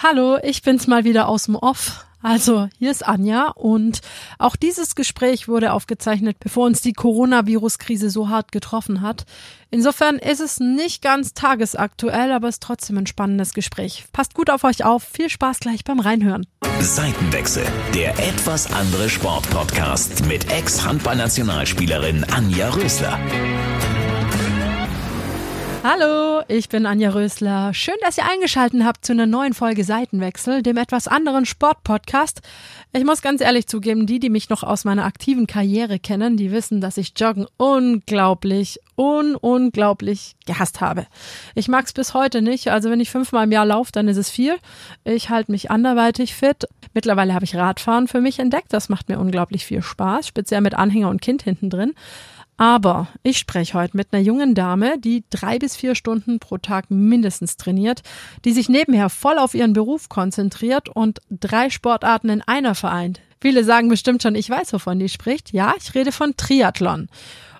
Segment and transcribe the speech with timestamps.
[0.00, 2.04] Hallo, ich bin's mal wieder aus dem Off.
[2.22, 4.00] Also, hier ist Anja und
[4.38, 9.24] auch dieses Gespräch wurde aufgezeichnet, bevor uns die Coronavirus-Krise so hart getroffen hat.
[9.70, 14.04] Insofern ist es nicht ganz tagesaktuell, aber es ist trotzdem ein spannendes Gespräch.
[14.12, 15.02] Passt gut auf euch auf.
[15.02, 16.46] Viel Spaß gleich beim Reinhören.
[16.80, 23.18] Seitenwechsel, der etwas andere Sportpodcast mit Ex-Handballnationalspielerin Anja Rösler.
[25.90, 27.72] Hallo, ich bin Anja Rösler.
[27.72, 32.42] Schön, dass ihr eingeschaltet habt zu einer neuen Folge Seitenwechsel, dem etwas anderen Sportpodcast.
[32.92, 36.52] Ich muss ganz ehrlich zugeben, die, die mich noch aus meiner aktiven Karriere kennen, die
[36.52, 41.06] wissen, dass ich Joggen unglaublich, un unglaublich gehasst habe.
[41.54, 42.68] Ich mag's bis heute nicht.
[42.68, 44.56] Also wenn ich fünfmal im Jahr laufe, dann ist es viel.
[45.04, 46.66] Ich halte mich anderweitig fit.
[46.92, 48.74] Mittlerweile habe ich Radfahren für mich entdeckt.
[48.74, 51.94] Das macht mir unglaublich viel Spaß, speziell mit Anhänger und Kind hinten drin.
[52.58, 56.90] Aber ich spreche heute mit einer jungen Dame, die drei bis vier Stunden pro Tag
[56.90, 58.02] mindestens trainiert,
[58.44, 63.20] die sich nebenher voll auf ihren Beruf konzentriert und drei Sportarten in einer vereint.
[63.40, 65.52] Viele sagen bestimmt schon, ich weiß, wovon die spricht.
[65.52, 67.08] Ja, ich rede von Triathlon.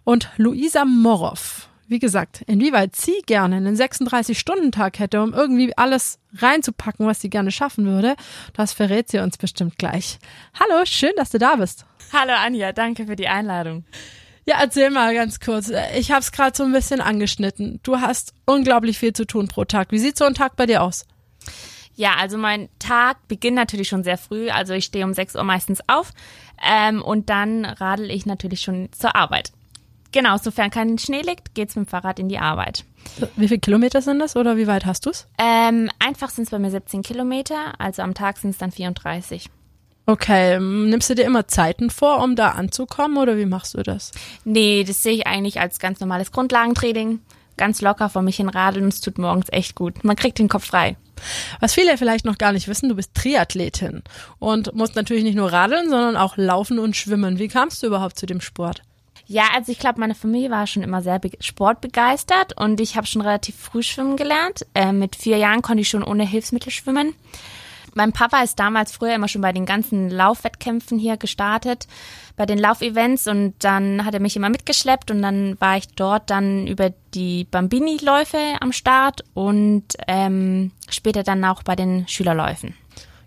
[0.02, 7.06] Und Luisa Morow, wie gesagt, inwieweit sie gerne einen 36-Stunden-Tag hätte, um irgendwie alles reinzupacken,
[7.06, 8.16] was sie gerne schaffen würde,
[8.52, 10.18] das verrät sie uns bestimmt gleich.
[10.58, 11.86] Hallo, schön, dass du da bist.
[12.12, 13.84] Hallo Anja, danke für die Einladung.
[14.48, 15.70] Ja, erzähl mal ganz kurz.
[15.94, 17.80] Ich habe es gerade so ein bisschen angeschnitten.
[17.82, 19.92] Du hast unglaublich viel zu tun pro Tag.
[19.92, 21.06] Wie sieht so ein Tag bei dir aus?
[21.96, 24.48] Ja, also mein Tag beginnt natürlich schon sehr früh.
[24.48, 26.14] Also ich stehe um 6 Uhr meistens auf
[26.66, 29.52] ähm, und dann radel ich natürlich schon zur Arbeit.
[30.12, 32.86] Genau, sofern kein Schnee liegt, geht's mit dem Fahrrad in die Arbeit.
[33.36, 35.26] Wie viele Kilometer sind das oder wie weit hast du's?
[35.36, 39.50] Ähm, einfach sind es bei mir 17 Kilometer, also am Tag sind es dann 34.
[40.08, 44.12] Okay, nimmst du dir immer Zeiten vor, um da anzukommen oder wie machst du das?
[44.42, 47.20] Nee, das sehe ich eigentlich als ganz normales Grundlagentraining.
[47.58, 50.04] Ganz locker vor mich hin radeln und es tut morgens echt gut.
[50.04, 50.96] Man kriegt den Kopf frei.
[51.60, 54.02] Was viele vielleicht noch gar nicht wissen, du bist Triathletin
[54.38, 57.38] und musst natürlich nicht nur radeln, sondern auch laufen und schwimmen.
[57.38, 58.80] Wie kamst du überhaupt zu dem Sport?
[59.26, 63.20] Ja, also ich glaube, meine Familie war schon immer sehr sportbegeistert und ich habe schon
[63.20, 64.64] relativ früh schwimmen gelernt.
[64.72, 67.14] Äh, mit vier Jahren konnte ich schon ohne Hilfsmittel schwimmen.
[67.94, 71.86] Mein Papa ist damals früher immer schon bei den ganzen Laufwettkämpfen hier gestartet,
[72.36, 76.30] bei den Laufevents und dann hat er mich immer mitgeschleppt und dann war ich dort
[76.30, 82.74] dann über die Bambini-Läufe am Start und ähm, später dann auch bei den Schülerläufen.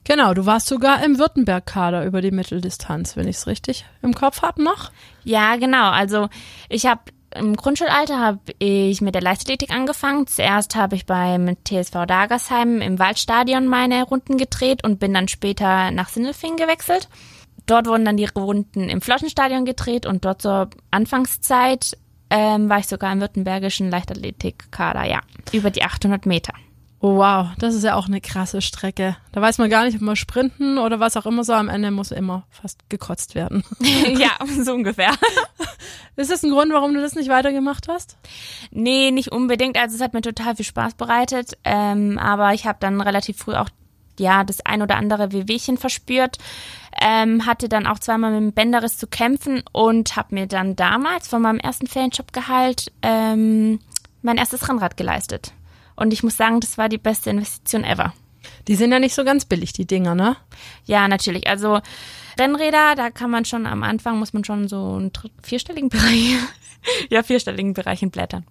[0.04, 4.42] Genau, du warst sogar im Württemberg-Kader über die Mitteldistanz, wenn ich es richtig im Kopf
[4.42, 4.92] habe noch.
[5.24, 5.92] Ja, genau.
[5.92, 6.30] Also
[6.70, 7.02] ich habe
[7.36, 10.28] im Grundschulalter habe ich mit der Leichtathletik angefangen.
[10.28, 15.92] Zuerst habe ich beim TSV Dagersheim im Waldstadion meine Runden gedreht und bin dann später
[15.92, 17.10] nach Sindelfingen gewechselt.
[17.66, 21.98] Dort wurden dann die Runden im Floschenstadion gedreht und dort zur Anfangszeit
[22.30, 25.22] ähm, war ich sogar im württembergischen Leichtathletikkader, ja,
[25.52, 26.54] über die 800 Meter.
[27.04, 29.18] Oh wow, das ist ja auch eine krasse Strecke.
[29.32, 31.54] Da weiß man gar nicht, ob man sprinten oder was auch immer so.
[31.54, 33.64] Am Ende muss immer fast gekotzt werden.
[33.80, 35.12] ja, so ungefähr.
[36.16, 38.18] Ist das ein Grund, warum du das nicht weitergemacht hast?
[38.70, 39.80] Nee, nicht unbedingt.
[39.80, 41.58] Also es hat mir total viel Spaß bereitet.
[41.64, 43.70] Ähm, aber ich habe dann relativ früh auch
[44.20, 46.38] ja das ein oder andere Wehwehchen verspürt.
[47.02, 51.28] Ähm, hatte dann auch zweimal mit dem Bänderriss zu kämpfen und habe mir dann damals
[51.28, 53.80] von meinem ersten Ferienjobgehalt ähm,
[54.22, 55.54] mein erstes Rennrad geleistet.
[55.96, 58.14] Und ich muss sagen, das war die beste Investition ever.
[58.68, 60.36] Die sind ja nicht so ganz billig, die Dinger, ne?
[60.86, 61.48] Ja, natürlich.
[61.48, 61.82] Also
[62.40, 65.12] Rennräder, da kann man schon am Anfang, muss man schon so einen
[65.44, 66.36] vierstelligen Bereich,
[67.10, 68.46] ja, vierstelligen Bereich blättern.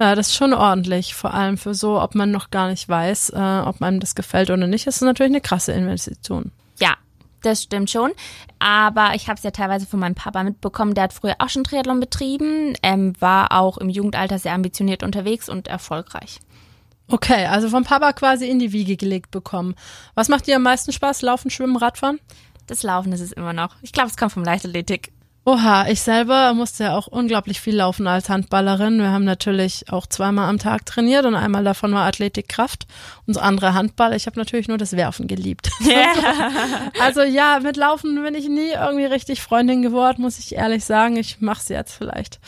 [0.00, 3.30] Ja, das ist schon ordentlich, vor allem für so, ob man noch gar nicht weiß,
[3.30, 4.86] äh, ob einem das gefällt oder nicht.
[4.86, 6.50] Das ist natürlich eine krasse Investition.
[6.80, 6.96] Ja,
[7.42, 8.10] das stimmt schon.
[8.58, 10.94] Aber ich habe es ja teilweise von meinem Papa mitbekommen.
[10.94, 15.48] Der hat früher auch schon Triathlon betrieben, ähm, war auch im Jugendalter sehr ambitioniert unterwegs
[15.48, 16.40] und erfolgreich.
[17.08, 19.74] Okay, also vom Papa quasi in die Wiege gelegt bekommen.
[20.14, 21.22] Was macht dir am meisten Spaß?
[21.22, 22.18] Laufen, Schwimmen, Radfahren?
[22.66, 23.76] Das Laufen ist es immer noch.
[23.82, 25.12] Ich glaube, es kommt vom Leichtathletik.
[25.46, 28.98] Oha, ich selber musste ja auch unglaublich viel laufen als Handballerin.
[28.98, 32.86] Wir haben natürlich auch zweimal am Tag trainiert und einmal davon war Athletikkraft
[33.26, 34.14] und das andere Handball.
[34.14, 35.70] Ich habe natürlich nur das Werfen geliebt.
[35.84, 36.90] Yeah.
[37.00, 41.16] also ja, mit Laufen bin ich nie irgendwie richtig Freundin geworden, muss ich ehrlich sagen.
[41.16, 42.40] Ich mache es jetzt vielleicht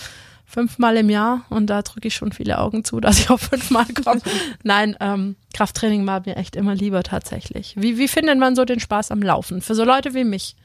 [0.46, 3.86] fünfmal im Jahr und da drücke ich schon viele Augen zu, dass ich auf fünfmal
[3.86, 4.22] komme.
[4.62, 7.74] Nein, ähm, Krafttraining war mir echt immer lieber tatsächlich.
[7.76, 9.60] Wie, wie findet man so den Spaß am Laufen?
[9.60, 10.56] Für so Leute wie mich.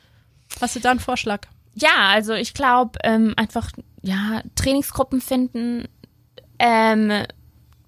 [0.61, 1.47] Hast du da einen Vorschlag?
[1.73, 5.85] Ja, also ich glaube, ähm, einfach ja, Trainingsgruppen finden,
[6.59, 7.25] ähm,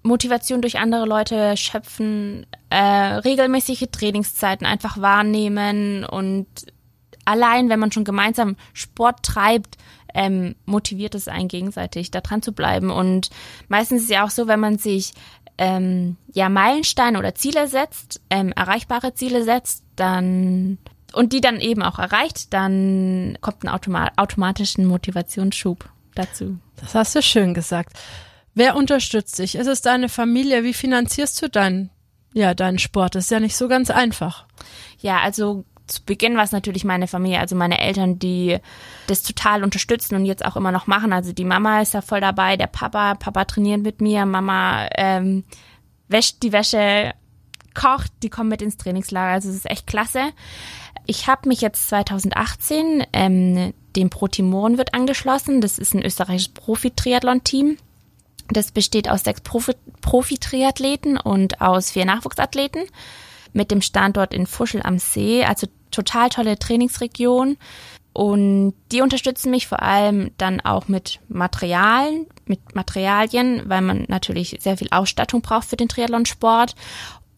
[0.02, 6.46] Motivation durch andere Leute schöpfen, äh, regelmäßige Trainingszeiten einfach wahrnehmen und
[7.24, 9.76] allein, wenn man schon gemeinsam Sport treibt,
[10.14, 12.90] ähm, motiviert es einen gegenseitig, da dran zu bleiben.
[12.90, 13.30] Und
[13.68, 15.12] meistens ist es ja auch so, wenn man sich
[15.58, 20.78] ähm, ja Meilensteine oder Ziele setzt, ähm, erreichbare Ziele setzt, dann
[21.12, 26.58] und die dann eben auch erreicht, dann kommt ein automa automatischen Motivationsschub dazu.
[26.76, 27.96] Das hast du schön gesagt.
[28.54, 29.56] Wer unterstützt dich?
[29.56, 30.64] Ist es deine Familie?
[30.64, 31.90] Wie finanzierst du deinen,
[32.32, 33.14] ja, deinen Sport?
[33.14, 34.46] Das ist ja nicht so ganz einfach.
[35.00, 38.58] Ja, also zu Beginn war es natürlich meine Familie, also meine Eltern, die
[39.06, 41.12] das total unterstützen und jetzt auch immer noch machen.
[41.12, 45.44] Also die Mama ist da voll dabei, der Papa, Papa trainiert mit mir, Mama ähm,
[46.08, 47.12] wäscht die Wäsche,
[47.74, 49.32] kocht, die kommen mit ins Trainingslager.
[49.32, 50.32] Also es ist echt klasse.
[51.06, 55.60] Ich habe mich jetzt 2018 ähm, dem Pro Timon wird angeschlossen.
[55.60, 57.76] Das ist ein österreichisches Profi-Triathlon-Team.
[58.48, 62.84] Das besteht aus sechs Profi-Triathleten und aus vier Nachwuchsathleten
[63.54, 65.44] mit dem Standort in Fuschel am See.
[65.44, 67.56] Also total tolle Trainingsregion.
[68.12, 74.58] Und die unterstützen mich vor allem dann auch mit Materialien, mit Materialien, weil man natürlich
[74.60, 76.76] sehr viel Ausstattung braucht für den Triathlonsport.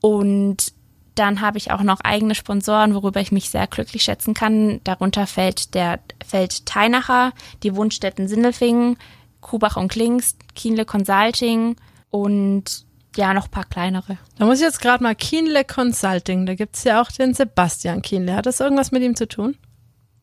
[0.02, 0.74] Und
[1.14, 4.80] dann habe ich auch noch eigene Sponsoren, worüber ich mich sehr glücklich schätzen kann.
[4.84, 8.98] Darunter fällt der fällt Teinacher, die Wohnstätten Sindelfingen,
[9.40, 11.76] Kubach und Klingst, Kienle Consulting
[12.10, 12.85] und
[13.16, 14.18] ja, noch paar kleinere.
[14.38, 18.34] Da muss ich jetzt gerade mal Kienle Consulting, da gibt's ja auch den Sebastian Kienle.
[18.34, 19.56] Hat das irgendwas mit ihm zu tun?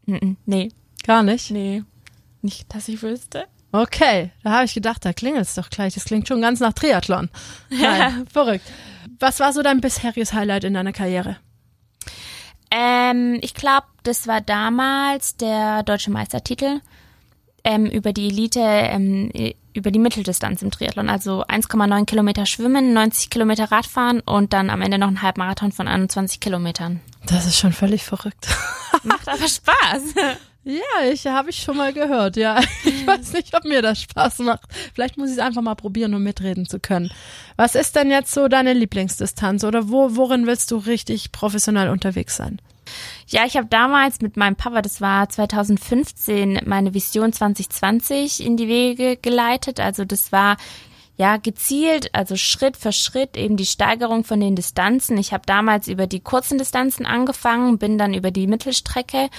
[0.05, 0.69] Nee.
[1.05, 1.51] Gar nicht?
[1.51, 1.83] Nee.
[2.41, 3.45] Nicht, dass ich wüsste.
[3.71, 5.95] Okay, da habe ich gedacht, da klingelt's doch gleich.
[5.95, 7.29] Das klingt schon ganz nach Triathlon.
[7.69, 8.65] Nein, verrückt.
[9.19, 11.37] Was war so dein bisheriges Highlight in deiner Karriere?
[12.69, 16.81] Ähm, ich glaube, das war damals der deutsche Meistertitel
[17.63, 19.31] ähm, über die Elite, ähm,
[19.73, 21.09] über die Mitteldistanz im Triathlon.
[21.09, 25.87] Also 1,9 Kilometer Schwimmen, 90 Kilometer Radfahren und dann am Ende noch ein Halbmarathon von
[25.87, 26.99] 21 Kilometern.
[27.25, 28.47] Das ist schon völlig verrückt.
[29.03, 30.13] Macht aber Spaß.
[30.65, 32.37] Ja, ich habe ich schon mal gehört.
[32.37, 34.61] Ja, ich weiß nicht, ob mir das Spaß macht.
[34.93, 37.11] Vielleicht muss ich es einfach mal probieren, um mitreden zu können.
[37.57, 42.37] Was ist denn jetzt so deine Lieblingsdistanz oder wo, worin willst du richtig professionell unterwegs
[42.37, 42.61] sein?
[43.27, 48.67] Ja, ich habe damals mit meinem Papa, das war 2015, meine Vision 2020 in die
[48.67, 49.79] Wege geleitet.
[49.79, 50.57] Also das war
[51.15, 55.17] ja gezielt, also Schritt für Schritt eben die Steigerung von den Distanzen.
[55.17, 59.29] Ich habe damals über die kurzen Distanzen angefangen, bin dann über die Mittelstrecke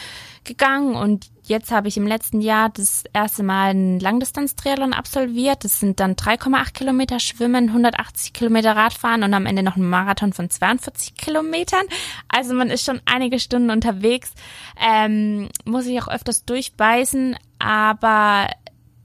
[0.45, 5.65] gegangen und jetzt habe ich im letzten Jahr das erste Mal einen Langdistanz-Triathlon absolviert.
[5.65, 10.33] Das sind dann 3,8 Kilometer Schwimmen, 180 Kilometer Radfahren und am Ende noch ein Marathon
[10.33, 11.85] von 42 Kilometern.
[12.29, 14.33] Also man ist schon einige Stunden unterwegs,
[14.81, 18.49] ähm, muss ich auch öfters durchbeißen, aber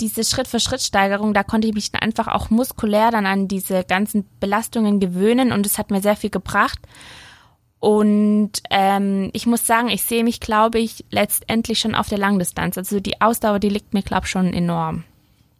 [0.01, 4.99] diese Schritt-für-Schritt-Steigerung, da konnte ich mich dann einfach auch muskulär dann an diese ganzen Belastungen
[4.99, 6.79] gewöhnen und es hat mir sehr viel gebracht.
[7.79, 12.77] Und ähm, ich muss sagen, ich sehe mich, glaube ich, letztendlich schon auf der Langdistanz.
[12.77, 15.03] Also die Ausdauer, die liegt mir, glaube ich, schon enorm.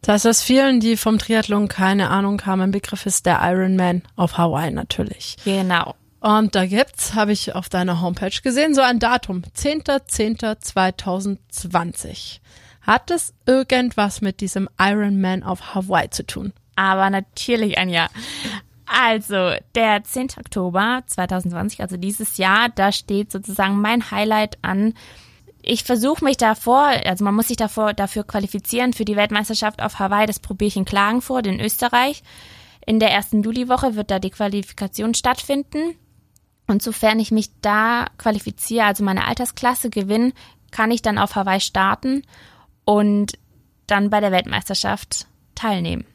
[0.02, 4.04] Das heißt, dass vielen, die vom Triathlon keine Ahnung haben, ein Begriff ist der Ironman
[4.16, 5.36] auf Hawaii natürlich.
[5.44, 5.96] Genau.
[6.22, 12.40] Und da gibt's, habe ich auf deiner Homepage gesehen, so ein Datum, 10.10.2020.
[12.82, 16.52] Hat es irgendwas mit diesem Ironman auf Hawaii zu tun?
[16.76, 18.10] Aber natürlich, Anja.
[18.92, 20.30] Also, der 10.
[20.40, 24.96] Oktober 2020, also dieses Jahr, da steht sozusagen mein Highlight an.
[25.62, 30.00] Ich versuche mich davor, also man muss sich davor dafür qualifizieren für die Weltmeisterschaft auf
[30.00, 30.26] Hawaii.
[30.26, 32.24] Das probiere ich in Klagenfurt in Österreich.
[32.84, 35.96] In der ersten Juliwoche wird da die Qualifikation stattfinden.
[36.66, 40.34] Und sofern ich mich da qualifiziere, also meine Altersklasse gewinne,
[40.72, 42.24] kann ich dann auf Hawaii starten
[42.86, 43.34] und
[43.86, 46.06] dann bei der Weltmeisterschaft teilnehmen.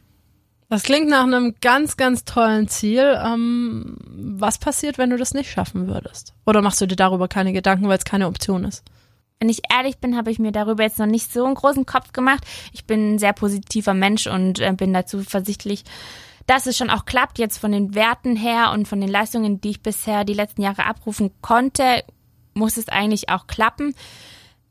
[0.68, 3.20] Das klingt nach einem ganz, ganz tollen Ziel.
[3.22, 6.34] Ähm, was passiert, wenn du das nicht schaffen würdest?
[6.46, 8.82] Oder machst du dir darüber keine Gedanken, weil es keine Option ist?
[9.40, 12.12] Wenn ich ehrlich bin, habe ich mir darüber jetzt noch nicht so einen großen Kopf
[12.12, 12.44] gemacht.
[12.72, 15.84] Ich bin ein sehr positiver Mensch und äh, bin dazu versichtlich,
[16.46, 19.70] dass es schon auch klappt, jetzt von den Werten her und von den Leistungen, die
[19.70, 22.04] ich bisher die letzten Jahre abrufen konnte,
[22.54, 23.94] muss es eigentlich auch klappen.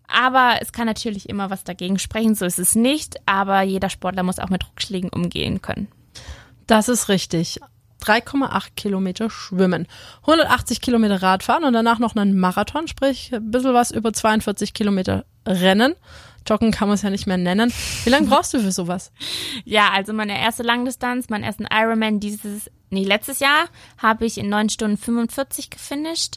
[0.08, 3.18] Aber es kann natürlich immer was dagegen sprechen, so ist es nicht.
[3.26, 5.88] Aber jeder Sportler muss auch mit Rückschlägen umgehen können.
[6.68, 7.60] Das ist richtig.
[8.04, 9.88] 3,8 Kilometer schwimmen,
[10.22, 15.26] 180 Kilometer Radfahren und danach noch einen Marathon, sprich ein bisschen was über 42 Kilometer
[15.48, 15.96] Rennen.
[16.46, 17.72] Joggen kann man es ja nicht mehr nennen.
[18.04, 19.14] Wie lange brauchst du für sowas?
[19.64, 23.66] Ja, also meine erste Langdistanz, meinen ersten Ironman dieses, nee, letztes Jahr
[23.98, 26.36] habe ich in 9 Stunden 45 gefinisht.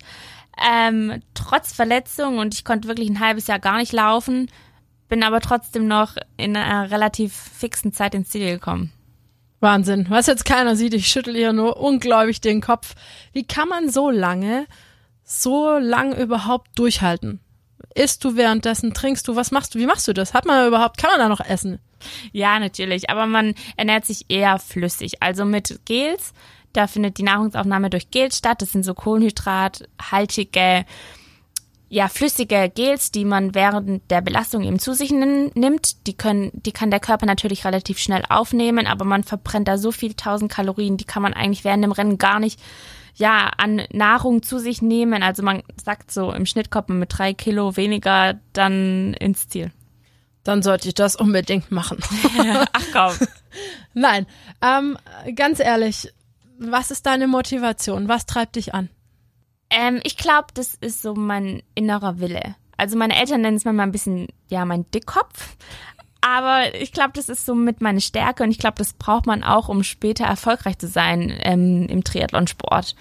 [0.56, 4.50] Ähm, trotz Verletzung und ich konnte wirklich ein halbes Jahr gar nicht laufen,
[5.08, 8.92] bin aber trotzdem noch in einer relativ fixen Zeit ins Ziel gekommen.
[9.60, 10.06] Wahnsinn.
[10.08, 12.94] Was jetzt keiner sieht, ich schüttel hier nur ungläubig den Kopf.
[13.32, 14.66] Wie kann man so lange,
[15.24, 17.40] so lang überhaupt durchhalten?
[17.94, 20.34] Isst du währenddessen, trinkst du, was machst du, wie machst du das?
[20.34, 21.78] Hat man überhaupt, kann man da noch essen?
[22.32, 26.34] Ja, natürlich, aber man ernährt sich eher flüssig, also mit Gels,
[26.76, 28.60] Da findet die Nahrungsaufnahme durch Gels statt.
[28.60, 30.84] Das sind so kohlenhydrathaltige,
[31.88, 36.06] ja, flüssige Gels, die man während der Belastung eben zu sich nimmt.
[36.06, 39.90] Die können, die kann der Körper natürlich relativ schnell aufnehmen, aber man verbrennt da so
[39.90, 42.60] viel tausend Kalorien, die kann man eigentlich während dem Rennen gar nicht
[43.14, 45.22] ja, an Nahrung zu sich nehmen.
[45.22, 49.72] Also man sagt so, im Schnitt kommt man mit drei Kilo weniger dann ins Ziel.
[50.44, 51.98] Dann sollte ich das unbedingt machen.
[52.72, 53.28] Ach komm.
[53.94, 54.26] Nein,
[54.62, 54.98] ähm,
[55.34, 56.12] ganz ehrlich,
[56.58, 58.08] was ist deine Motivation?
[58.08, 58.88] Was treibt dich an?
[59.70, 62.56] Ähm, ich glaube, das ist so mein innerer Wille.
[62.76, 65.56] Also meine Eltern nennen es manchmal ein bisschen, ja, mein Dickkopf.
[66.20, 69.44] Aber ich glaube, das ist so mit meine Stärke und ich glaube, das braucht man
[69.44, 72.96] auch, um später erfolgreich zu sein ähm, im Triathlonsport.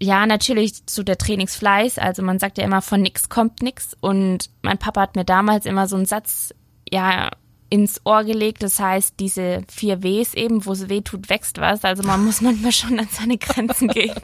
[0.00, 1.98] Ja, natürlich so der Trainingsfleiß.
[1.98, 3.96] Also man sagt ja immer, von nix kommt nix.
[4.00, 6.54] Und mein Papa hat mir damals immer so einen Satz,
[6.88, 7.30] ja,
[7.70, 8.62] ins Ohr gelegt.
[8.62, 11.84] Das heißt, diese vier Ws eben, wo es weh tut, wächst was.
[11.84, 14.14] Also man muss manchmal schon an seine Grenzen gehen.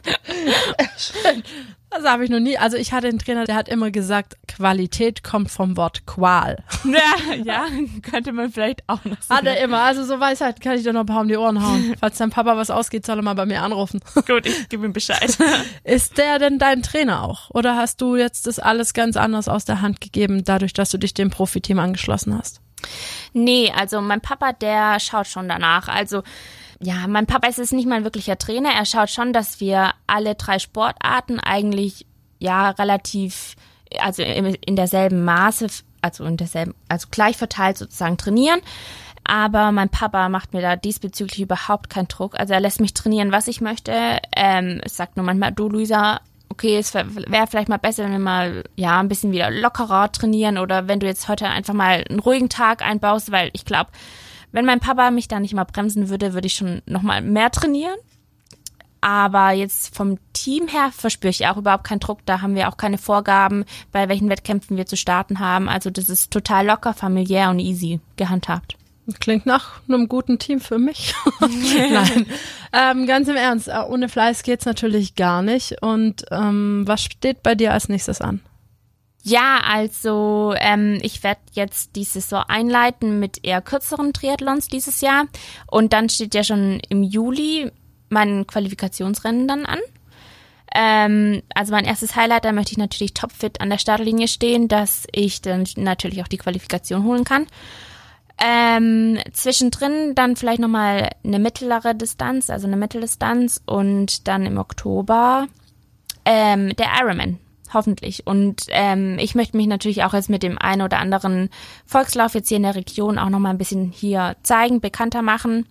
[0.97, 1.43] Schön.
[1.93, 2.57] Das habe ich noch nie.
[2.57, 6.63] Also ich hatte einen Trainer, der hat immer gesagt, Qualität kommt vom Wort Qual.
[6.83, 7.65] Ja, ja
[8.01, 9.39] könnte man vielleicht auch noch sagen.
[9.39, 9.81] Hat er immer.
[9.81, 11.95] Also so Weisheit kann ich dir noch ein paar um die Ohren hauen.
[11.99, 14.01] Falls dein Papa was ausgeht, soll er mal bei mir anrufen.
[14.27, 15.37] Gut, ich gebe ihm Bescheid.
[15.83, 17.49] Ist der denn dein Trainer auch?
[17.51, 20.97] Oder hast du jetzt das alles ganz anders aus der Hand gegeben, dadurch, dass du
[20.97, 22.62] dich dem Profiteam angeschlossen hast?
[23.33, 25.87] Nee, also mein Papa, der schaut schon danach.
[25.87, 26.23] Also
[26.79, 28.71] ja, mein Papa ist nicht mal ein wirklicher Trainer.
[28.71, 32.05] Er schaut schon, dass wir alle drei Sportarten eigentlich
[32.39, 33.55] ja relativ,
[33.99, 35.67] also in derselben Maße,
[36.01, 38.59] also in derselben, also gleich verteilt sozusagen trainieren.
[39.23, 42.37] Aber mein Papa macht mir da diesbezüglich überhaupt keinen Druck.
[42.37, 44.19] Also er lässt mich trainieren, was ich möchte.
[44.35, 46.19] Ähm, sagt nur manchmal, du Luisa,
[46.53, 50.59] okay, es wäre vielleicht mal besser, wenn wir mal ja ein bisschen wieder lockerer trainieren
[50.59, 53.89] oder wenn du jetzt heute einfach mal einen ruhigen Tag einbaust, weil ich glaube,
[54.51, 57.49] wenn mein Papa mich da nicht mal bremsen würde, würde ich schon noch mal mehr
[57.49, 57.97] trainieren.
[59.01, 62.19] Aber jetzt vom Team her verspüre ich auch überhaupt keinen Druck.
[62.25, 65.67] Da haben wir auch keine Vorgaben, bei welchen Wettkämpfen wir zu starten haben.
[65.67, 68.77] Also das ist total locker, familiär und easy gehandhabt.
[69.19, 71.13] Klingt nach einem guten Team für mich.
[71.41, 72.25] Nein,
[72.71, 75.81] ähm, ganz im Ernst, äh, ohne Fleiß geht's natürlich gar nicht.
[75.81, 78.41] Und ähm, was steht bei dir als nächstes an?
[79.25, 85.25] Ja, also ähm, ich werde jetzt die Saison einleiten mit eher kürzeren Triathlons dieses Jahr.
[85.67, 87.71] Und dann steht ja schon im Juli
[88.09, 89.79] mein Qualifikationsrennen dann an.
[90.75, 95.07] Ähm, also mein erstes Highlight, da möchte ich natürlich topfit an der Startlinie stehen, dass
[95.11, 97.47] ich dann natürlich auch die Qualifikation holen kann.
[98.45, 105.47] Ähm, zwischendrin dann vielleicht nochmal eine mittlere Distanz, also eine Mitteldistanz und dann im Oktober
[106.25, 107.39] ähm, der Ironman,
[107.73, 108.27] hoffentlich.
[108.27, 111.51] Und ähm, ich möchte mich natürlich auch jetzt mit dem einen oder anderen
[111.85, 115.65] Volkslauf jetzt hier in der Region auch nochmal ein bisschen hier zeigen, bekannter machen.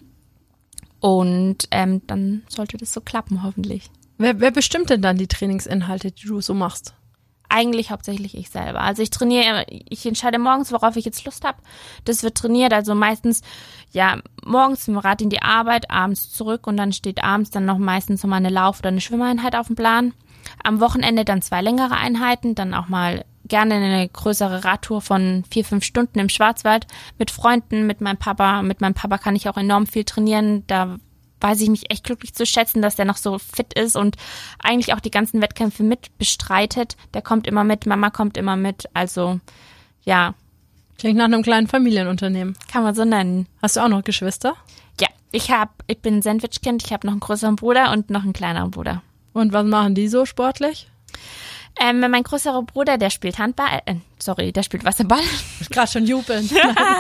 [0.99, 3.91] Und ähm, dann sollte das so klappen, hoffentlich.
[4.17, 6.95] Wer, wer bestimmt denn dann die Trainingsinhalte, die du so machst?
[7.53, 8.81] Eigentlich hauptsächlich ich selber.
[8.81, 11.59] Also ich trainiere, ich entscheide morgens, worauf ich jetzt Lust habe.
[12.05, 13.43] Das wird trainiert, also meistens
[13.93, 17.79] ja morgens im Rad in die Arbeit, abends zurück und dann steht abends dann noch
[17.79, 20.15] meistens nochmal eine Lauf- oder eine Schwimmeinheit auf dem Plan.
[20.65, 25.65] Am Wochenende dann zwei längere Einheiten, dann auch mal gerne eine größere Radtour von vier,
[25.65, 26.87] fünf Stunden im Schwarzwald
[27.19, 28.63] mit Freunden, mit meinem Papa.
[28.63, 30.65] Mit meinem Papa kann ich auch enorm viel trainieren.
[30.67, 30.97] Da
[31.43, 34.17] weiß ich mich echt glücklich zu schätzen, dass der noch so fit ist und
[34.59, 36.97] eigentlich auch die ganzen Wettkämpfe mit bestreitet.
[37.15, 38.87] Der kommt immer mit, Mama kommt immer mit.
[38.95, 39.41] Also
[40.05, 40.35] ja.
[40.99, 42.57] Klingt nach einem kleinen Familienunternehmen.
[42.71, 43.49] Kann man so nennen.
[43.61, 44.55] Hast du auch noch Geschwister?
[45.01, 48.23] Ja, ich habe, ich bin ein Sandwichkind, ich habe noch einen größeren Bruder und noch
[48.23, 49.03] einen kleineren Bruder.
[49.33, 50.89] Und was machen die so sportlich?
[51.81, 55.23] Ähm, mein größerer Bruder, der spielt Handball, äh, sorry, der spielt Wasserball.
[55.71, 56.49] Gerade schon jubeln.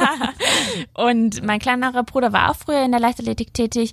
[0.94, 3.92] und mein kleinerer Bruder war auch früher in der Leichtathletik tätig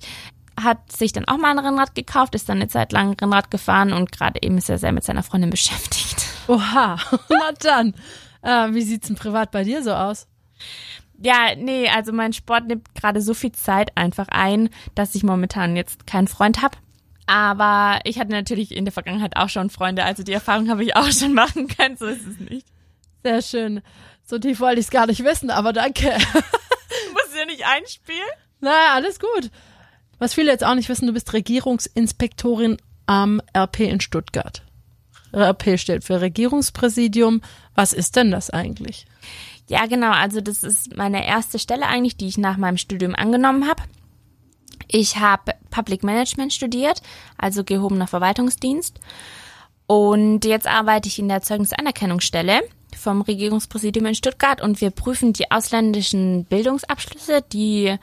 [0.64, 3.94] hat sich dann auch mal ein Rennrad gekauft, ist dann eine Zeit lang Rennrad gefahren
[3.94, 6.26] und gerade eben ist er sehr mit seiner Freundin beschäftigt.
[6.48, 6.98] Oha,
[7.30, 7.94] na dann.
[8.42, 10.28] Äh, wie sieht's denn privat bei dir so aus?
[11.22, 15.76] Ja, nee, also mein Sport nimmt gerade so viel Zeit einfach ein, dass ich momentan
[15.76, 16.78] jetzt keinen Freund habe.
[17.28, 20.96] Aber ich hatte natürlich in der Vergangenheit auch schon Freunde, also die Erfahrung habe ich
[20.96, 22.66] auch schon machen können, so ist es nicht.
[23.24, 23.82] Sehr schön.
[24.24, 26.06] So tief wollte ich es gar nicht wissen, aber danke.
[27.14, 28.20] Muss ja nicht einspielen?
[28.62, 29.52] Naja, alles gut.
[30.20, 34.64] Was viele jetzt auch nicht wissen, du bist Regierungsinspektorin am RP in Stuttgart.
[35.34, 37.42] RP steht für Regierungspräsidium.
[37.76, 39.06] Was ist denn das eigentlich?
[39.68, 40.12] Ja, genau.
[40.12, 43.84] Also das ist meine erste Stelle eigentlich, die ich nach meinem Studium angenommen habe.
[44.88, 47.02] Ich habe Public Management studiert,
[47.38, 49.00] also gehobener Verwaltungsdienst.
[49.86, 52.62] Und jetzt arbeite ich in der Zeugnisanerkennungsstelle
[52.98, 57.96] vom Regierungspräsidium in Stuttgart und wir prüfen die ausländischen Bildungsabschlüsse, die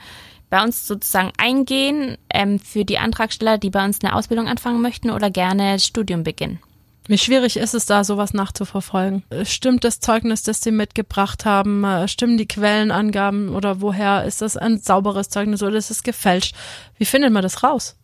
[0.49, 5.09] bei uns sozusagen eingehen ähm, für die Antragsteller, die bei uns eine Ausbildung anfangen möchten
[5.09, 6.59] oder gerne Studium beginnen.
[7.07, 9.23] Wie schwierig ist es da, sowas nachzuverfolgen?
[9.43, 11.85] Stimmt das Zeugnis, das Sie mitgebracht haben?
[12.07, 14.25] Stimmen die Quellenangaben oder woher?
[14.25, 16.53] Ist das ein sauberes Zeugnis oder ist es gefälscht?
[16.97, 17.95] Wie findet man das raus?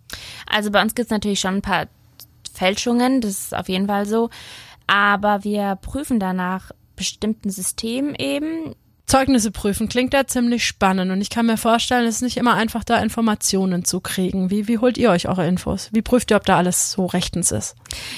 [0.49, 1.87] Also bei uns gibt es natürlich schon ein paar
[2.53, 4.29] Fälschungen, das ist auf jeden Fall so.
[4.87, 8.75] Aber wir prüfen danach bestimmten Systemen eben.
[9.05, 12.53] Zeugnisse prüfen klingt ja ziemlich spannend und ich kann mir vorstellen, es ist nicht immer
[12.53, 14.49] einfach, da Informationen zu kriegen.
[14.49, 15.89] Wie, wie holt ihr euch eure Infos?
[15.91, 17.75] Wie prüft ihr, ob da alles so rechtens ist?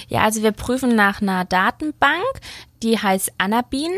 [0.07, 2.23] Ja, also wir prüfen nach einer Datenbank,
[2.83, 3.91] die heißt Anabin.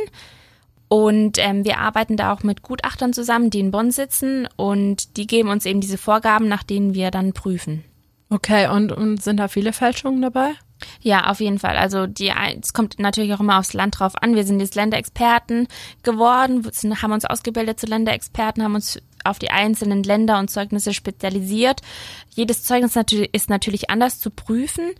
[0.90, 5.28] Und ähm, wir arbeiten da auch mit Gutachtern zusammen, die in Bonn sitzen und die
[5.28, 7.84] geben uns eben diese Vorgaben, nach denen wir dann prüfen.
[8.30, 10.54] Okay, und, und sind da viele Fälschungen dabei?
[11.02, 11.78] Ja, auf jeden Fall.
[11.78, 12.32] Also die,
[12.62, 14.36] es kommt natürlich auch immer aufs Land drauf an.
[14.36, 15.68] Wir sind jetzt Länderexperten
[16.04, 16.64] geworden,
[17.02, 21.82] haben uns ausgebildet zu Länderexperten, haben uns auf die einzelnen Länder und Zeugnisse spezialisiert.
[22.30, 22.96] Jedes Zeugnis
[23.32, 24.92] ist natürlich anders zu prüfen,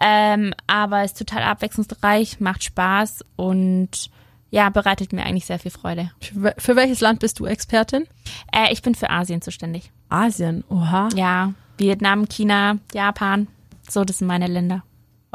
[0.00, 4.10] ähm, aber ist total abwechslungsreich, macht Spaß und
[4.50, 6.12] ja, bereitet mir eigentlich sehr viel Freude.
[6.56, 8.06] Für welches Land bist du Expertin?
[8.52, 9.90] Äh, ich bin für Asien zuständig.
[10.08, 11.08] Asien, oha.
[11.14, 13.48] Ja, Vietnam, China, Japan,
[13.88, 14.82] so, das sind meine Länder.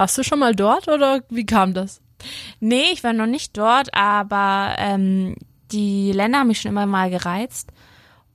[0.02, 2.02] Warst du schon mal dort oder wie kam das?
[2.60, 5.36] Nee, ich war noch nicht dort, aber ähm,
[5.72, 7.70] die Länder haben mich schon immer mal gereizt.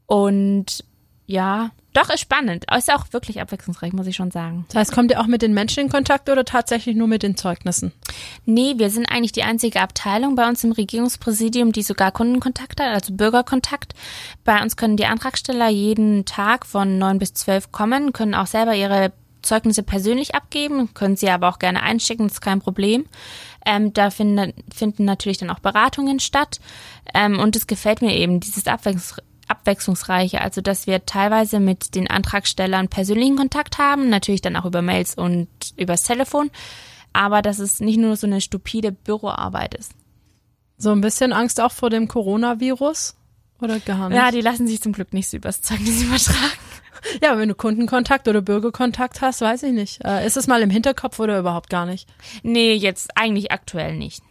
[0.06, 0.84] Und
[1.26, 2.66] ja, doch, ist spannend.
[2.72, 4.64] Ist auch wirklich abwechslungsreich, muss ich schon sagen.
[4.68, 7.36] Das heißt, kommt ihr auch mit den Menschen in Kontakt oder tatsächlich nur mit den
[7.36, 7.90] Zeugnissen?
[8.44, 12.94] Nee, wir sind eigentlich die einzige Abteilung bei uns im Regierungspräsidium, die sogar Kundenkontakt hat,
[12.94, 13.92] also Bürgerkontakt.
[14.44, 18.76] Bei uns können die Antragsteller jeden Tag von neun bis zwölf kommen, können auch selber
[18.76, 19.10] ihre
[19.46, 23.06] Zeugnisse persönlich abgeben, können Sie aber auch gerne einschicken, das ist kein Problem.
[23.64, 26.60] Ähm, da finden, finden natürlich dann auch Beratungen statt.
[27.14, 29.16] Ähm, und es gefällt mir eben, dieses Abwechslungs
[29.48, 34.82] abwechslungsreiche, also dass wir teilweise mit den Antragstellern persönlichen Kontakt haben, natürlich dann auch über
[34.82, 36.50] Mails und übers Telefon,
[37.12, 39.92] aber dass es nicht nur so eine stupide Büroarbeit ist.
[40.78, 43.14] So ein bisschen Angst auch vor dem Coronavirus
[43.60, 44.18] oder gar nicht?
[44.18, 46.58] Ja, die lassen sich zum Glück nicht so übers Zeugnis übertragen.
[47.22, 50.04] Ja, wenn du Kundenkontakt oder Bürgerkontakt hast, weiß ich nicht.
[50.04, 52.08] Äh, ist es mal im Hinterkopf oder überhaupt gar nicht?
[52.42, 54.22] Nee, jetzt eigentlich aktuell nicht.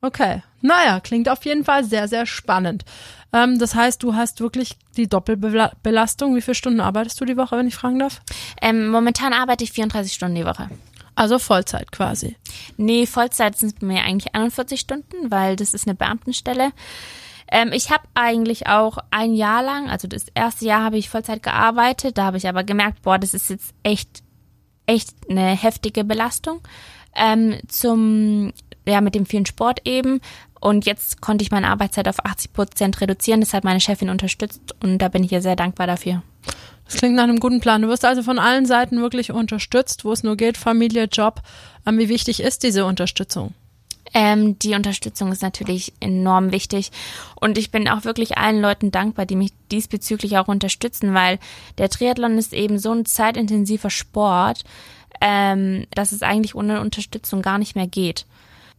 [0.00, 0.42] Okay.
[0.60, 2.84] Naja, klingt auf jeden Fall sehr, sehr spannend.
[3.32, 6.36] Ähm, das heißt, du hast wirklich die Doppelbelastung.
[6.36, 8.20] Wie viele Stunden arbeitest du die Woche, wenn ich fragen darf?
[8.60, 10.68] Ähm, momentan arbeite ich 34 Stunden die Woche.
[11.14, 12.36] Also Vollzeit quasi.
[12.76, 16.72] Nee, Vollzeit sind bei mir eigentlich 41 Stunden, weil das ist eine Beamtenstelle.
[17.50, 21.42] Ähm, ich habe eigentlich auch ein Jahr lang, also das erste Jahr habe ich Vollzeit
[21.42, 24.22] gearbeitet, da habe ich aber gemerkt, boah, das ist jetzt echt,
[24.86, 26.60] echt eine heftige Belastung.
[27.14, 28.52] Ähm, zum,
[28.86, 30.20] ja, mit dem vielen Sport eben.
[30.60, 33.40] Und jetzt konnte ich meine Arbeitszeit auf 80 Prozent reduzieren.
[33.40, 36.22] Das hat meine Chefin unterstützt und da bin ich ihr sehr dankbar dafür.
[36.84, 37.82] Das klingt nach einem guten Plan.
[37.82, 41.42] Du wirst also von allen Seiten wirklich unterstützt, wo es nur geht, Familie, Job.
[41.86, 43.54] Ähm, wie wichtig ist diese Unterstützung?
[44.14, 46.90] Ähm, die Unterstützung ist natürlich enorm wichtig.
[47.40, 51.38] Und ich bin auch wirklich allen Leuten dankbar, die mich diesbezüglich auch unterstützen, weil
[51.78, 54.64] der Triathlon ist eben so ein zeitintensiver Sport,
[55.20, 58.26] ähm, dass es eigentlich ohne Unterstützung gar nicht mehr geht.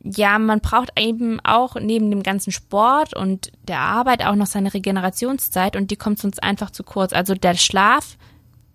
[0.04, 4.74] Ja, man braucht eben auch neben dem ganzen Sport und der Arbeit auch noch seine
[4.74, 7.14] Regenerationszeit und die kommt sonst einfach zu kurz.
[7.14, 8.16] Also der Schlaf,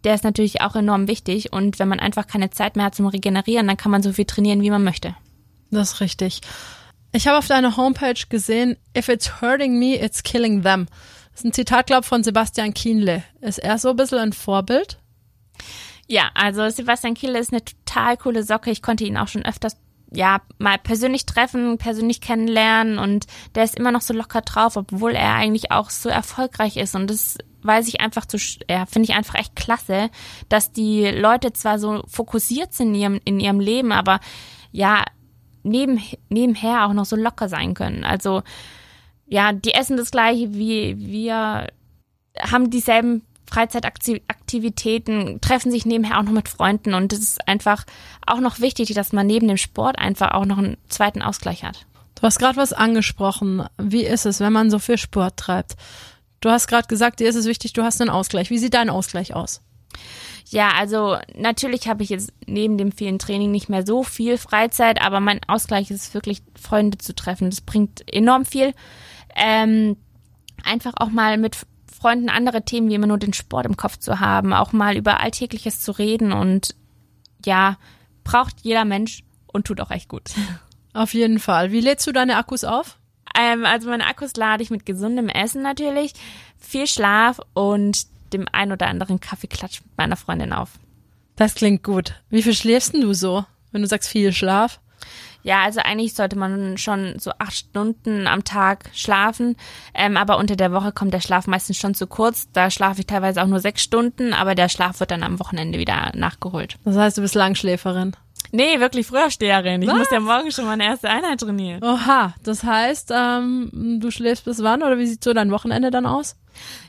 [0.04, 3.06] der ist natürlich auch enorm wichtig und wenn man einfach keine Zeit mehr hat zum
[3.06, 5.14] Regenerieren, dann kann man so viel trainieren, wie man möchte.
[5.72, 6.40] Das ist richtig.
[7.12, 10.86] Ich habe auf deiner Homepage gesehen, if it's hurting me, it's killing them.
[11.32, 13.24] Das ist ein Zitat, glaube von Sebastian Kienle.
[13.40, 14.98] Ist er so ein bisschen ein Vorbild?
[16.06, 18.70] Ja, also Sebastian Kienle ist eine total coole Socke.
[18.70, 19.76] Ich konnte ihn auch schon öfters
[20.14, 25.12] ja, mal persönlich treffen, persönlich kennenlernen und der ist immer noch so locker drauf, obwohl
[25.12, 28.36] er eigentlich auch so erfolgreich ist und das weiß ich einfach zu,
[28.68, 30.10] ja, finde ich einfach echt klasse,
[30.50, 34.20] dass die Leute zwar so fokussiert sind in ihrem, in ihrem Leben, aber
[34.70, 35.04] ja,
[35.62, 38.04] neben, nebenher auch noch so locker sein können.
[38.04, 38.42] Also
[39.26, 41.68] ja, die essen das gleiche wie wir,
[42.38, 47.84] haben dieselben Freizeitaktivitäten, treffen sich nebenher auch noch mit Freunden und es ist einfach
[48.26, 51.86] auch noch wichtig, dass man neben dem Sport einfach auch noch einen zweiten Ausgleich hat.
[52.14, 53.66] Du hast gerade was angesprochen.
[53.78, 55.74] Wie ist es, wenn man so viel Sport treibt?
[56.40, 58.50] Du hast gerade gesagt, dir ist es wichtig, du hast einen Ausgleich.
[58.50, 59.60] Wie sieht dein Ausgleich aus?
[60.52, 65.00] Ja, also natürlich habe ich jetzt neben dem vielen Training nicht mehr so viel Freizeit,
[65.00, 67.48] aber mein Ausgleich ist wirklich, Freunde zu treffen.
[67.48, 68.74] Das bringt enorm viel.
[69.34, 69.96] Ähm,
[70.62, 71.56] einfach auch mal mit
[71.90, 75.20] Freunden andere Themen wie immer nur den Sport im Kopf zu haben, auch mal über
[75.20, 76.74] Alltägliches zu reden und
[77.46, 77.78] ja,
[78.22, 80.32] braucht jeder Mensch und tut auch echt gut.
[80.92, 81.72] Auf jeden Fall.
[81.72, 82.98] Wie lädst du deine Akkus auf?
[83.40, 86.12] Ähm, also meine Akkus lade ich mit gesundem Essen natürlich,
[86.58, 90.70] viel Schlaf und dem ein oder anderen Kaffeeklatsch mit meiner Freundin auf.
[91.36, 92.14] Das klingt gut.
[92.30, 94.80] Wie viel schläfst denn du so, wenn du sagst viel Schlaf?
[95.42, 99.56] Ja, also eigentlich sollte man schon so acht Stunden am Tag schlafen,
[99.92, 102.48] ähm, aber unter der Woche kommt der Schlaf meistens schon zu kurz.
[102.52, 105.78] Da schlafe ich teilweise auch nur sechs Stunden, aber der Schlaf wird dann am Wochenende
[105.78, 106.78] wieder nachgeholt.
[106.84, 108.14] Das heißt, du bist Langschläferin.
[108.52, 109.82] Nee, wirklich Frühaufsteherin.
[109.82, 109.96] Ich Was?
[109.96, 111.82] muss ja morgen schon meine erste Einheit trainieren.
[111.82, 116.06] Oha, das heißt, ähm, du schläfst bis wann oder wie sieht so dein Wochenende dann
[116.06, 116.36] aus?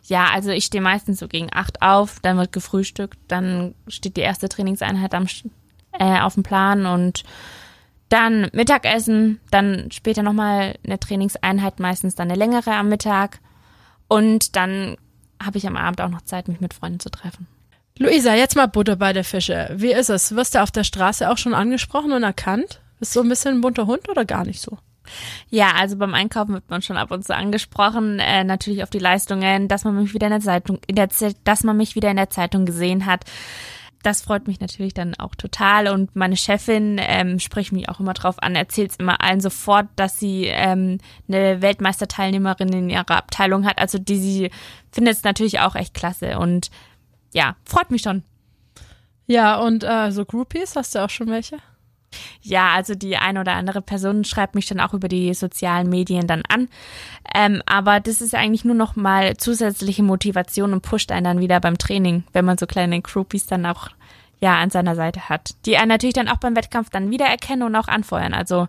[0.06, 4.22] Ja, also ich stehe meistens so gegen acht auf, dann wird gefrühstückt, dann steht die
[4.22, 5.28] erste Trainingseinheit am,
[5.94, 7.24] äh, auf dem Plan und
[8.10, 13.40] dann Mittagessen, dann später nochmal eine Trainingseinheit, meistens dann eine längere am Mittag
[14.08, 14.98] und dann
[15.42, 17.48] habe ich am Abend auch noch Zeit, mich mit Freunden zu treffen.
[17.98, 19.70] Luisa, jetzt mal Butter bei der Fische.
[19.76, 20.36] Wie ist es?
[20.36, 22.82] Wirst du auf der Straße auch schon angesprochen und erkannt?
[23.00, 24.78] Bist du ein bisschen ein bunter Hund oder gar nicht so?
[25.50, 29.00] Ja, also beim Einkaufen wird man schon ab und zu angesprochen, äh, natürlich auf die
[29.00, 31.10] Leistungen, dass man mich wieder in der Zeitung, in der,
[31.44, 33.26] dass man mich wieder in der Zeitung gesehen hat.
[34.04, 38.14] Das freut mich natürlich dann auch total und meine Chefin ähm, spricht mich auch immer
[38.14, 40.98] drauf an, erzählt es immer allen sofort, dass sie ähm,
[41.30, 43.80] eine Weltmeisterteilnehmerin in ihrer Abteilung hat.
[43.80, 44.52] Also die sie
[44.92, 46.70] findet es natürlich auch echt klasse und
[47.34, 48.24] ja, freut mich schon.
[49.26, 51.58] Ja, und äh, so Groupies, hast du auch schon welche?
[52.42, 56.28] Ja, also die eine oder andere Person schreibt mich dann auch über die sozialen Medien
[56.28, 56.70] dann an.
[57.34, 61.60] Ähm, aber das ist eigentlich nur noch mal zusätzliche Motivation und pusht einen dann wieder
[61.60, 63.90] beim Training, wenn man so kleine Groupies dann auch
[64.40, 67.64] ja an seiner Seite hat, die einen natürlich dann auch beim Wettkampf dann wieder erkennen
[67.64, 68.34] und auch anfeuern.
[68.34, 68.68] Also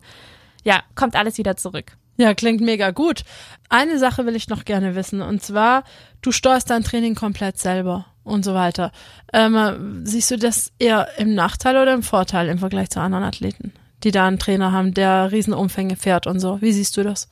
[0.62, 1.96] ja, kommt alles wieder zurück.
[2.16, 3.24] Ja, klingt mega gut.
[3.68, 5.82] Eine Sache will ich noch gerne wissen, und zwar,
[6.22, 8.90] du steuerst dein Training komplett selber und so weiter.
[9.32, 13.72] Ähm, siehst du das eher im Nachteil oder im Vorteil im Vergleich zu anderen Athleten,
[14.02, 16.60] die da einen Trainer haben, der Riesenumfänge fährt und so?
[16.60, 17.28] Wie siehst du das?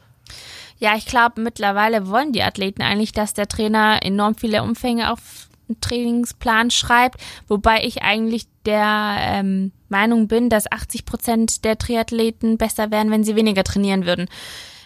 [0.78, 5.48] Ja, ich glaube, mittlerweile wollen die Athleten eigentlich, dass der Trainer enorm viele Umfänge auf
[5.68, 12.58] einen Trainingsplan schreibt, wobei ich eigentlich der ähm, Meinung bin, dass 80 Prozent der Triathleten
[12.58, 14.28] besser wären, wenn sie weniger trainieren würden.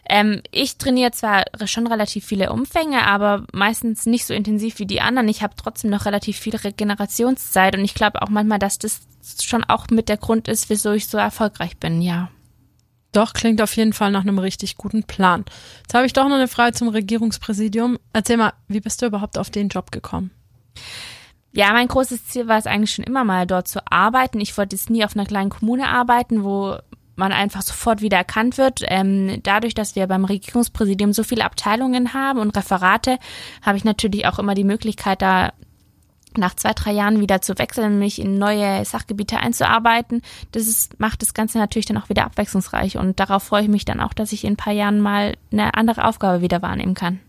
[0.09, 5.01] Ähm, ich trainiere zwar schon relativ viele Umfänge, aber meistens nicht so intensiv wie die
[5.01, 5.29] anderen.
[5.29, 9.01] Ich habe trotzdem noch relativ viel Regenerationszeit und ich glaube auch manchmal, dass das
[9.43, 12.31] schon auch mit der Grund ist, wieso ich so erfolgreich bin, ja.
[13.13, 15.45] Doch, klingt auf jeden Fall nach einem richtig guten Plan.
[15.79, 17.99] Jetzt habe ich doch noch eine Frage zum Regierungspräsidium.
[18.13, 20.31] Erzähl mal, wie bist du überhaupt auf den Job gekommen?
[21.53, 24.39] Ja, mein großes Ziel war es eigentlich schon immer mal dort zu arbeiten.
[24.41, 26.77] Ich wollte jetzt nie auf einer kleinen Kommune arbeiten, wo
[27.17, 28.81] man einfach sofort wieder erkannt wird.
[28.85, 33.19] Ähm, dadurch, dass wir beim Regierungspräsidium so viele Abteilungen haben und Referate,
[33.63, 35.53] habe ich natürlich auch immer die Möglichkeit, da
[36.39, 40.23] nach zwei, drei Jahren wieder zu wechseln, mich in neue Sachgebiete einzuarbeiten.
[40.53, 43.85] Das ist, macht das Ganze natürlich dann auch wieder abwechslungsreich und darauf freue ich mich
[43.85, 47.21] dann auch, dass ich in ein paar Jahren mal eine andere Aufgabe wieder wahrnehmen kann.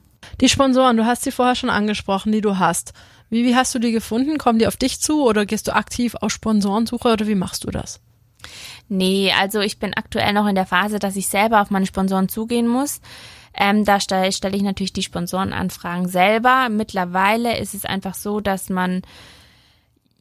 [0.41, 2.93] Die Sponsoren, du hast sie vorher schon angesprochen, die du hast.
[3.29, 4.37] Wie, wie hast du die gefunden?
[4.37, 7.71] Kommen die auf dich zu oder gehst du aktiv auf Sponsorensuche oder wie machst du
[7.71, 8.01] das?
[8.89, 12.29] Nee, also ich bin aktuell noch in der Phase, dass ich selber auf meine Sponsoren
[12.29, 13.01] zugehen muss.
[13.53, 16.69] Ähm, da stelle stell ich natürlich die Sponsorenanfragen selber.
[16.69, 19.01] Mittlerweile ist es einfach so, dass man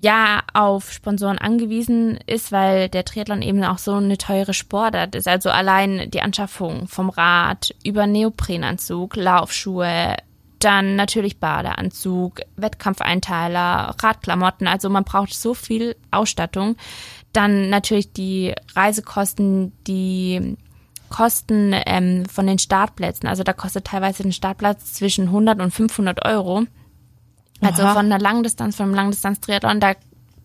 [0.01, 5.29] ja auf Sponsoren angewiesen ist, weil der Triathlon eben auch so eine teure Sportart ist.
[5.29, 10.17] Also allein die Anschaffung vom Rad über Neoprenanzug, Laufschuhe,
[10.59, 14.67] dann natürlich Badeanzug, Wettkampfeinteiler, Radklamotten.
[14.67, 16.77] Also man braucht so viel Ausstattung.
[17.37, 20.57] Dann natürlich die Reisekosten, die
[21.11, 23.29] Kosten ähm, von den Startplätzen.
[23.29, 26.65] Also da kostet teilweise ein Startplatz zwischen 100 und 500 Euro.
[27.61, 27.93] Also Aha.
[27.93, 29.93] von der Langdistanz, vom Langdistanz-Triathlon, da,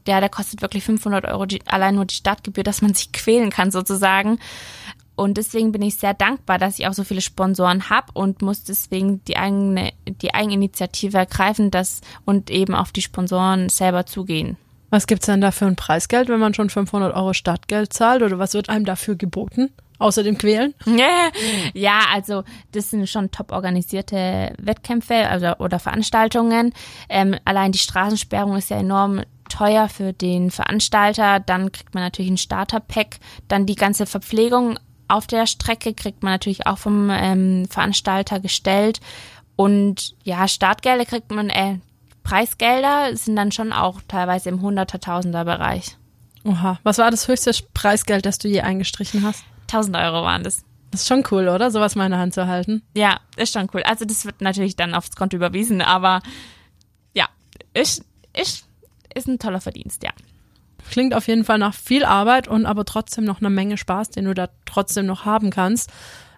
[0.06, 3.52] ja, der kostet wirklich 500 Euro die, allein nur die Startgebühr, dass man sich quälen
[3.52, 4.38] kann sozusagen.
[5.16, 8.66] Und deswegen bin ich sehr dankbar, dass ich auch so viele Sponsoren habe und muss
[8.66, 14.58] deswegen die eigene, die Eigeninitiative ergreifen, das und eben auf die Sponsoren selber zugehen.
[14.92, 18.38] Was gibt's denn da für ein Preisgeld, wenn man schon 500 Euro Startgeld zahlt oder
[18.38, 19.72] was wird einem dafür geboten?
[19.98, 20.74] Außer dem Quälen?
[21.74, 26.74] Ja, also das sind schon top organisierte Wettkämpfe also, oder Veranstaltungen.
[27.08, 31.40] Ähm, allein die Straßensperrung ist ja enorm teuer für den Veranstalter.
[31.40, 33.20] Dann kriegt man natürlich ein Starterpack.
[33.48, 34.78] Dann die ganze Verpflegung
[35.08, 39.00] auf der Strecke kriegt man natürlich auch vom ähm, Veranstalter gestellt.
[39.56, 41.78] Und ja, Startgelder kriegt man, äh,
[42.24, 45.98] Preisgelder sind dann schon auch teilweise im Hunderter-Tausender Bereich.
[46.44, 46.80] Oha.
[46.84, 49.44] Was war das höchste Preisgeld, das du je eingestrichen hast?
[49.64, 50.64] 1000 Euro waren das.
[50.92, 51.72] Das ist schon cool, oder?
[51.72, 52.82] Sowas mal in der Hand zu halten.
[52.96, 53.84] Ja, ist schon cool.
[53.84, 56.22] Also das wird natürlich dann aufs Konto überwiesen, aber
[57.14, 57.30] ja,
[57.74, 58.04] ist,
[58.34, 58.66] ist,
[59.14, 60.12] ist ein toller Verdienst, ja.
[60.90, 64.26] Klingt auf jeden Fall nach viel Arbeit und aber trotzdem noch eine Menge Spaß, den
[64.26, 65.90] du da trotzdem noch haben kannst.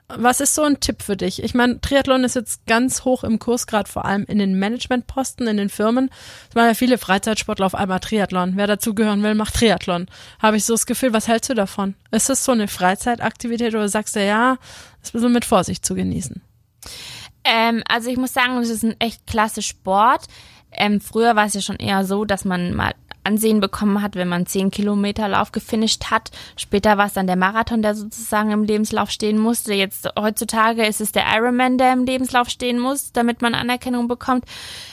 [0.10, 1.42] Was ist so ein Tipp für dich?
[1.42, 5.48] Ich meine, Triathlon ist jetzt ganz hoch im Kurs, gerade vor allem in den Managementposten,
[5.48, 6.10] in den Firmen.
[6.50, 8.54] Es machen ja viele Freizeitsportler auf einmal Triathlon.
[8.56, 10.08] Wer dazugehören will, macht Triathlon.
[10.40, 11.96] Habe ich so das Gefühl, was hältst du davon?
[12.12, 14.58] Ist das so eine Freizeitaktivität oder sagst du, ja,
[15.02, 16.42] ist ein bisschen mit Vorsicht zu genießen?
[17.44, 20.28] Ähm, also ich muss sagen, es ist ein echt klasse Sport.
[20.72, 24.28] Ähm, früher war es ja schon eher so, dass man mal Ansehen bekommen hat, wenn
[24.28, 26.32] man 10 Kilometer Lauf gefinisht hat.
[26.56, 29.74] Später war es dann der Marathon, der sozusagen im Lebenslauf stehen musste.
[29.74, 34.46] Jetzt heutzutage ist es der Ironman, der im Lebenslauf stehen muss, damit man Anerkennung bekommt.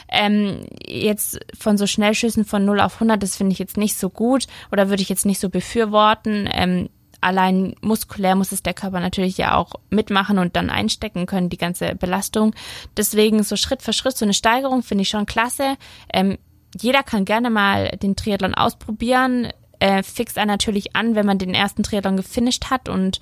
[0.09, 4.11] Ähm, jetzt von so Schnellschüssen von 0 auf 100, das finde ich jetzt nicht so
[4.11, 6.49] gut oder würde ich jetzt nicht so befürworten.
[6.53, 6.89] Ähm,
[7.21, 11.59] allein muskulär muss es der Körper natürlich ja auch mitmachen und dann einstecken können, die
[11.59, 12.55] ganze Belastung.
[12.97, 15.77] Deswegen so Schritt für Schritt so eine Steigerung finde ich schon klasse.
[16.13, 16.39] Ähm,
[16.79, 19.49] jeder kann gerne mal den Triathlon ausprobieren.
[19.79, 22.89] Äh, fixt er natürlich an, wenn man den ersten Triathlon gefinisht hat.
[22.89, 23.21] Und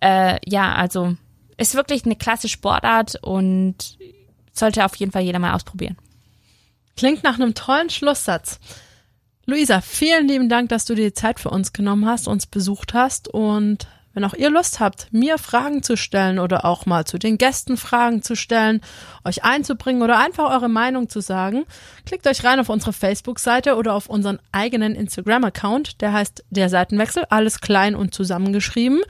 [0.00, 1.16] äh, ja, also
[1.56, 3.98] ist wirklich eine klasse Sportart und
[4.52, 5.96] sollte auf jeden Fall jeder mal ausprobieren.
[6.96, 8.60] Klingt nach einem tollen Schlusssatz.
[9.46, 13.28] Luisa, vielen lieben Dank, dass du dir Zeit für uns genommen hast, uns besucht hast
[13.28, 17.38] und wenn auch ihr Lust habt, mir Fragen zu stellen oder auch mal zu den
[17.38, 18.80] Gästen Fragen zu stellen,
[19.24, 21.64] euch einzubringen oder einfach eure Meinung zu sagen,
[22.06, 26.00] klickt euch rein auf unsere Facebook-Seite oder auf unseren eigenen Instagram-Account.
[26.00, 29.00] Der heißt Der Seitenwechsel, alles klein und zusammengeschrieben.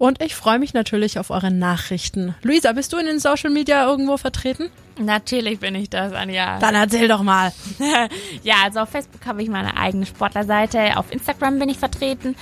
[0.00, 2.34] Und ich freue mich natürlich auf eure Nachrichten.
[2.42, 4.70] Luisa, bist du in den Social Media irgendwo vertreten?
[4.98, 6.58] Natürlich bin ich das, Anja.
[6.58, 7.52] Dann erzähl doch mal.
[8.42, 12.34] ja, also auf Facebook habe ich meine eigene Sportlerseite, auf Instagram bin ich vertreten.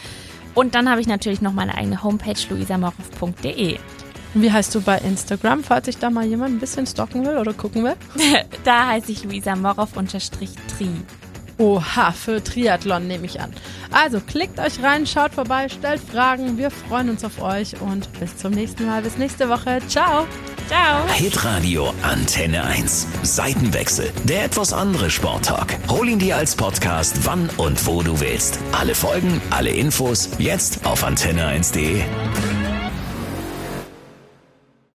[0.58, 3.78] Und dann habe ich natürlich noch meine eigene Homepage luisamorov.de.
[4.34, 7.52] Wie heißt du bei Instagram, falls sich da mal jemand ein bisschen stalken will oder
[7.52, 7.94] gucken will?
[8.64, 10.48] da heiße ich Luisa Morov-Tri.
[11.58, 13.52] Oha, für Triathlon nehme ich an.
[13.90, 16.56] Also klickt euch rein, schaut vorbei, stellt Fragen.
[16.56, 19.02] Wir freuen uns auf euch und bis zum nächsten Mal.
[19.02, 19.80] Bis nächste Woche.
[19.88, 20.26] Ciao.
[20.68, 21.08] Ciao.
[21.08, 23.08] Hitradio Antenne 1.
[23.22, 24.12] Seitenwechsel.
[24.24, 25.76] Der etwas andere Sporttalk.
[25.88, 28.58] Hol ihn dir als Podcast, wann und wo du willst.
[28.72, 32.67] Alle Folgen, alle Infos, jetzt auf antenne1.de.